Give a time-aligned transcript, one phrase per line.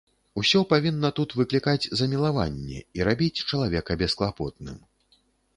[0.41, 4.85] Усё павінна тут выклікаць замілаванне і рабіць чалавека бесклапотным.